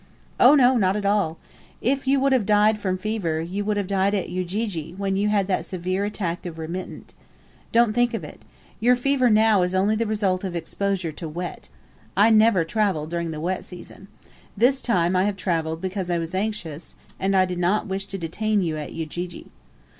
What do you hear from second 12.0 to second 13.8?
I never travel during the wet